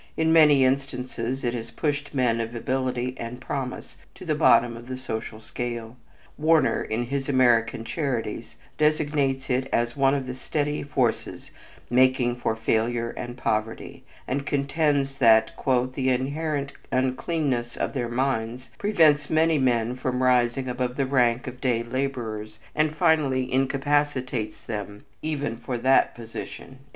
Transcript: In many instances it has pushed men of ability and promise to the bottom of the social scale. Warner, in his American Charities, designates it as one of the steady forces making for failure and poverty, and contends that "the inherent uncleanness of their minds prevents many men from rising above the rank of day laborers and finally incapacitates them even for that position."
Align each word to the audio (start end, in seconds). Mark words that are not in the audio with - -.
In 0.17 0.33
many 0.33 0.65
instances 0.65 1.43
it 1.43 1.53
has 1.53 1.69
pushed 1.69 2.11
men 2.15 2.41
of 2.41 2.55
ability 2.55 3.13
and 3.19 3.39
promise 3.39 3.97
to 4.15 4.25
the 4.25 4.33
bottom 4.33 4.75
of 4.75 4.87
the 4.87 4.97
social 4.97 5.39
scale. 5.39 5.95
Warner, 6.39 6.81
in 6.81 7.03
his 7.03 7.29
American 7.29 7.85
Charities, 7.85 8.55
designates 8.79 9.47
it 9.51 9.69
as 9.71 9.95
one 9.95 10.15
of 10.15 10.25
the 10.25 10.33
steady 10.33 10.81
forces 10.81 11.51
making 11.87 12.37
for 12.37 12.55
failure 12.55 13.11
and 13.11 13.37
poverty, 13.37 14.03
and 14.27 14.43
contends 14.43 15.17
that 15.19 15.51
"the 15.93 16.09
inherent 16.09 16.71
uncleanness 16.91 17.77
of 17.77 17.93
their 17.93 18.09
minds 18.09 18.71
prevents 18.79 19.29
many 19.29 19.59
men 19.59 19.93
from 19.95 20.23
rising 20.23 20.67
above 20.67 20.95
the 20.95 21.05
rank 21.05 21.45
of 21.45 21.61
day 21.61 21.83
laborers 21.83 22.57
and 22.75 22.95
finally 22.95 23.53
incapacitates 23.53 24.63
them 24.63 25.05
even 25.21 25.57
for 25.57 25.77
that 25.77 26.15
position." 26.15 26.79